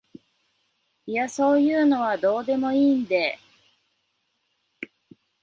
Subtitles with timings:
[1.05, 3.37] いやそういうのはどうでもいいんで